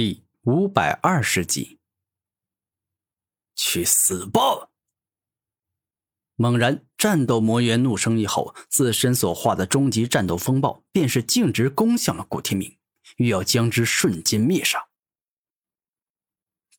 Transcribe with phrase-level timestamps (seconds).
[0.00, 1.80] 第五百二十集，
[3.56, 4.70] 去死吧！
[6.36, 12.78] 猛然，战斗魔猿怒声一吼，自身所化的终极战斗风暴便是径直攻向了古天明，
[13.16, 14.86] 欲要将之瞬间灭杀。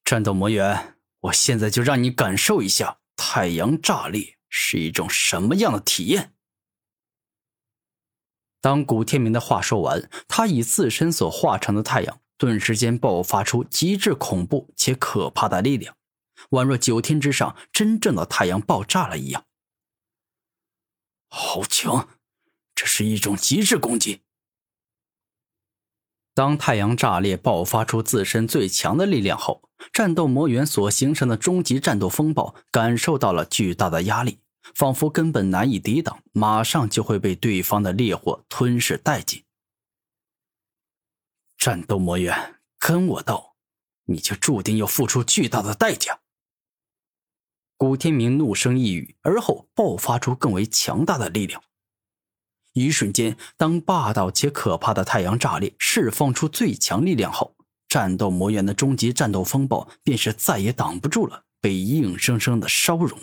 [0.05, 6.33] 战斗魔猿，我现在就让你感受一下太阳炸裂是一种什么样的体验。
[8.61, 12.21] 当古天明的话说完，他以自身所化成的太阳。
[12.39, 15.95] 顿时间爆发出极致恐怖且可怕的力量，
[16.51, 19.45] 宛若九天之上真正的太阳爆炸了一样。
[21.27, 22.09] 好强！
[22.73, 24.21] 这是一种极致攻击。
[26.33, 34.39] 当太阳炸裂，爆发出自身最强的力量后，战斗魔猿所形成的终极战斗风暴感受到了巨大的压力，
[34.73, 39.43] 仿佛根本难以抵挡，马上就会被对方的烈火吞噬殆尽。
[41.59, 43.53] 战斗魔猿，跟我斗，
[44.05, 46.21] 你就注定要付出巨大的代价。
[47.75, 51.61] 古天明怒声一语，而后爆发出更为强大的力量。
[52.71, 57.57] 一瞬间，当霸道且可怕的太阳炸裂，释放出最强力量后，
[57.89, 63.19] 战斗魔猿的终极战斗风暴便是再也挡不住了，被硬生生的烧融。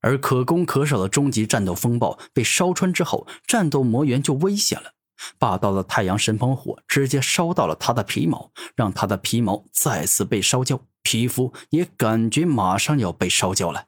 [0.00, 4.94] 而可攻可守的终极战斗风暴被烧穿之后，战斗魔猿就危险了。
[5.38, 13.86] 霸道的太阳神风火直接烧到了他的皮毛，让他的皮毛再次被烧焦，皮肤也感觉马上要被烧焦了。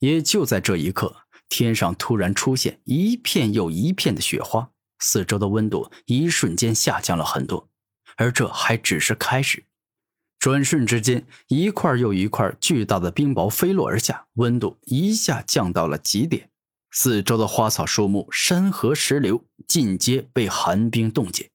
[0.00, 1.16] 也就在这一刻，
[1.48, 7.68] 天上突然出现一片又一片的雪花，四周的温度一瞬间下降了很多。
[8.16, 9.64] 而这还只是开始，
[10.38, 16.50] 转瞬之间，一块又一块巨大的冰雹飞落而下，温度一下降到了极点。
[16.96, 21.50] 四周的花草树木、山河石流尽皆被寒冰冻结。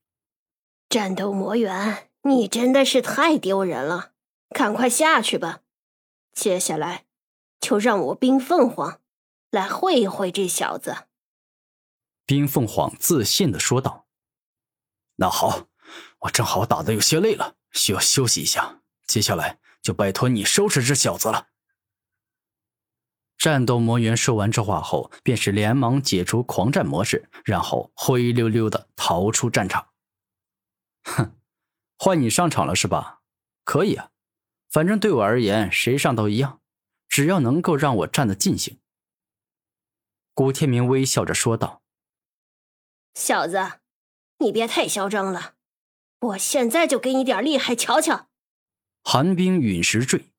[0.90, 4.12] 战斗魔猿，你真的是太丢人了！
[4.50, 5.60] 赶快下去吧，
[6.34, 7.06] 接下来
[7.58, 9.00] 就让我冰凤凰
[9.50, 11.06] 来会一会这小子。
[12.26, 14.06] 冰凤凰自信的说道
[15.16, 15.68] ：“那好，
[16.18, 21.46] 我正好打的有些累了，需要休息一下，接下来就拜托你收拾这小子了。”
[23.40, 29.88] 战斗魔猿说完这话后，便是连忙解除狂战模式，然后灰溜溜的逃出战场。
[31.04, 31.34] 哼，
[31.98, 33.22] 换你上场了是吧？
[33.64, 34.10] 可以啊，
[34.68, 36.60] 反正对我而言，谁上都一样，
[37.08, 38.78] 只要能够让我战得尽兴。
[40.34, 41.80] 古天明微笑着说道
[43.14, 43.80] ：“小子，
[44.40, 45.54] 你别太嚣张了，
[46.20, 48.28] 我现在就给你点厉害瞧瞧。”
[49.02, 50.29] 寒冰陨石坠。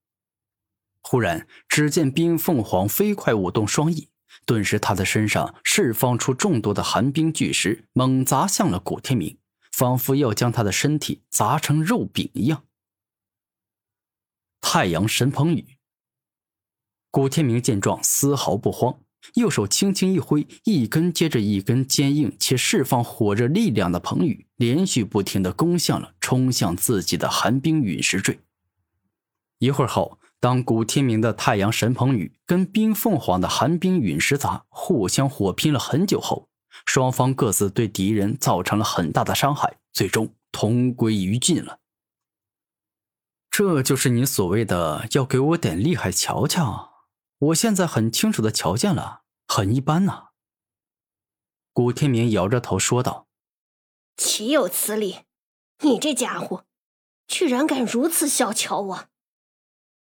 [1.03, 4.09] 忽然，只见冰凤凰飞快舞动双翼，
[4.45, 9.37] 顿时他的身上释放出众多的寒冰巨石，猛砸向了古天明，
[9.71, 12.63] 仿佛要将他的身体砸成肉饼一样。
[14.61, 15.77] 太阳神鹏羽。
[17.09, 19.01] 古天明见状丝毫不慌，
[19.33, 28.39] 右手轻轻一挥，一根接着一根坚硬且释放火热力量的鹏羽，连续不停的攻向了冲向自己的寒冰陨石坠。
[29.57, 30.19] 一会儿后。
[30.41, 36.49] 当古天明的太阳神鹏羽跟冰凤凰的寒冰陨石砸互相火拼了很久后，
[36.87, 41.77] 双方各自对敌人造成了很大的伤害，最终同归于尽了。
[43.51, 47.05] 这就是你所谓的要给我点厉害瞧瞧？
[47.37, 50.29] 我现在很清楚的瞧见了，很一般呐。
[51.71, 53.27] 古天明摇着头说道
[54.17, 55.19] ：“岂有此理！
[55.81, 56.65] 你这家伙，
[57.27, 59.05] 居然敢如此小瞧我！”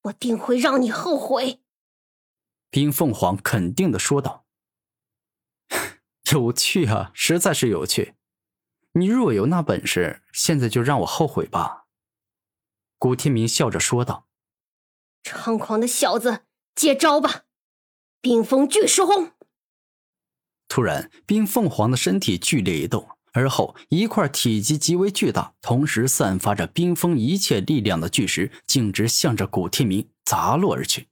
[0.05, 1.61] 我定会让你后悔。”
[2.71, 4.47] 冰凤凰肯定的说道。
[6.33, 8.15] “有趣啊，实在是有趣。
[8.93, 11.87] 你若有那本事，现在就让我后悔吧。”
[12.99, 14.29] 古天明笑着说道。
[15.23, 16.45] “猖狂的小子，
[16.75, 17.45] 接招吧！
[18.21, 19.33] 冰封巨石轰！”
[20.69, 23.09] 突然，冰凤凰的身体剧烈一动。
[23.34, 31.09] 而后，一块体积极为巨大、同时散发着冰封一切力量的巨石，径直向着古天明砸落而去。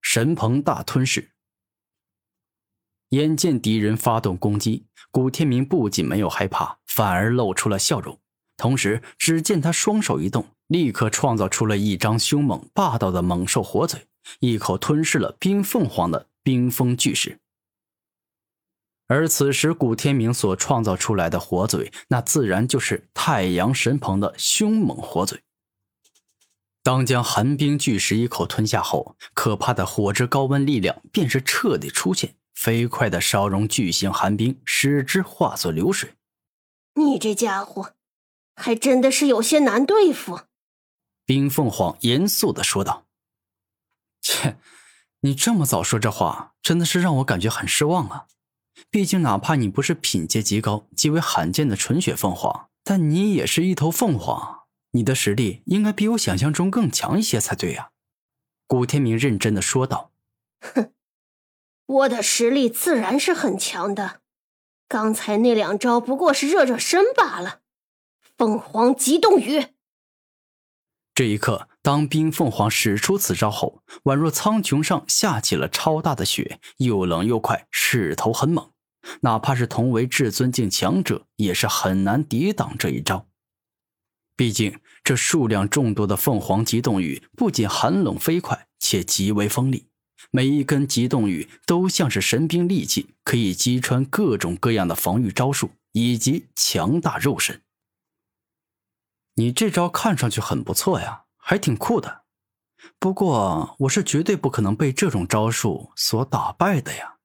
[0.00, 1.32] 神鹏大吞噬。
[3.08, 8.20] 眼见敌人发动攻击，古天明不仅没有害怕，反而露出了笑容。
[8.56, 14.06] 同时，只见他双手一动，立刻创造出了一张凶猛霸道的猛兽火嘴，
[14.38, 17.40] 一口吞噬了冰凤凰的冰封巨石。
[19.06, 25.42] 而此时，古天明所创造出来的火嘴，那自然就是太阳神鹏的凶猛火嘴。
[26.82, 36.14] 当将寒冰巨石一口吞下后，可怕的火之高温力量便是彻底出现，飞快的烧融巨型寒冰，使之化作流水。
[36.94, 37.94] 你这家伙
[38.54, 40.40] 还真的是有些难对付。”
[41.26, 43.06] 冰凤凰严肃的说道。
[44.20, 44.58] “切，
[45.20, 48.26] 你这么早说这话，真的是让我感觉很失望啊！
[48.90, 57.90] 毕竟，哪怕你不是品阶极高、极为罕见的纯血凤凰，但你也是一头凤凰，你的实力应该比我想象中更强一些才对呀。”
[58.66, 60.10] 古天明认真的说道。
[60.60, 60.92] “哼，
[61.86, 64.20] 我的实力自然是很强的。”
[64.88, 67.60] 刚才那两招不过是热热身罢了。
[68.36, 69.73] 凤凰极冻雨。
[71.14, 78.72] 这一刻，当冰凤凰使出此招后，宛若苍穹上下起了超大的雪，又冷又快，势头很猛。
[79.20, 83.28] 哪怕是同为至尊境强者，也是很难抵挡这一招。
[84.34, 89.86] 毕竟，这数量众多的凤凰极冻雨不仅寒冷飞快，且极为锋利。
[90.32, 97.60] 每一根极冻雨都像是神兵利器，可以击穿各种各样的防御招数以及强大肉身。
[99.36, 102.22] 你这招看上去很不错呀，还挺酷的。
[102.98, 107.16] 不过我是绝对不可能被这种招数所打败的呀。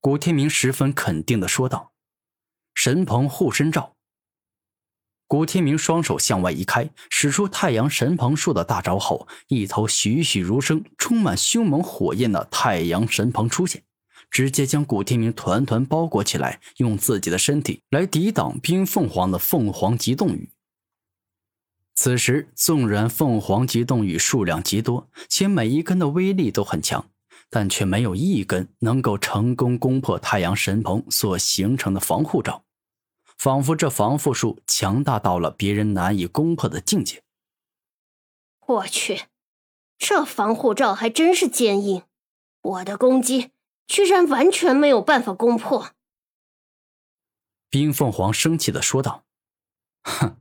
[0.00, 1.92] 古天明十分肯定的说道
[2.74, 3.96] ：“神鹏护身罩。”
[5.26, 13.82] 古天明双手向外一开，使出太阳神鹏术的大招后，一头栩栩如生、充满凶猛火焰的太阳神鹏出现，
[14.30, 20.50] 直接将古天明团团包裹起来，用自己的身体来抵挡冰凤凰的凤凰极冻雨。
[22.04, 27.08] 此时，纵然凤凰极冻雨数量极多，且每一根的威力都很强，
[27.48, 32.62] 但却没有一根能够成功攻破太阳神鹏所形成的防护罩。
[33.38, 37.22] 仿佛这防护术强大到了别人难以攻破的境界。
[38.66, 39.22] 我去，
[39.96, 42.02] 这防护罩还真是坚硬，
[42.60, 43.52] 我的攻击
[43.86, 45.92] 居然完全没有办法攻破。
[47.70, 49.24] 冰凤凰生气的说道
[50.04, 50.36] ：“哼，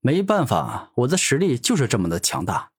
[0.00, 2.72] 没办法，我的实力就是这么的强大。”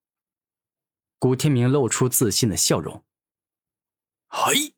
[1.19, 3.03] 古天明露出自信的笑容。
[4.27, 4.73] 嘿。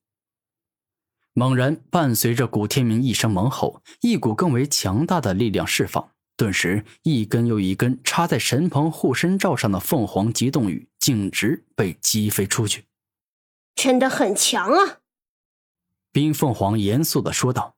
[1.35, 12.85] 猛然，伴随着古天明一声猛吼，一股更为强大的力量释放，顿时一根又一根插在神鹏护身罩上的凤凰极冻雨径直被击飞出去。
[13.73, 14.99] 真的很强啊！
[16.11, 17.77] 冰凤凰严肃的说道：“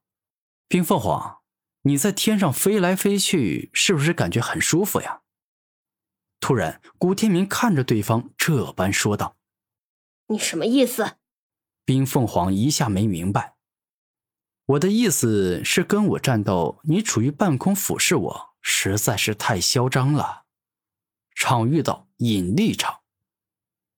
[0.67, 1.39] 冰凤凰，
[1.85, 5.21] 你在天上飞来飞去，是不是感觉很舒服呀？”
[6.39, 9.37] 突然，古天明看着对方这般说道
[10.27, 11.17] ：“你什么意思？”
[11.85, 13.55] 冰凤凰一下没明白，
[14.65, 20.45] 我的意思是跟我战斗，你处于半空俯视我，实在是太嚣张了。
[21.35, 23.01] 场域到引力场，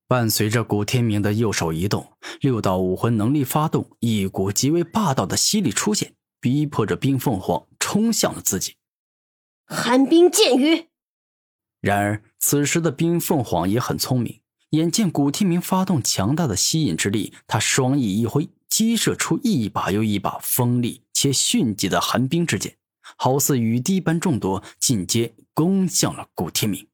[0.07, 6.15] 伴随着古天明的右手移动，六道武魂能力发动，一股极为霸道的吸力出现，
[6.47, 8.75] 逼迫着冰凤凰冲向了自己。
[9.65, 10.87] 寒冰剑雨。
[11.81, 14.39] 然而此时的冰凤凰也很聪明。
[14.69, 22.77] 眼见古天明发动强大的吸引之力，他双翼一挥，激射出一把又一把锋利且迅疾的寒冰之剑，
[23.17, 26.87] 好似雨滴般众多，尽皆攻向了古天明。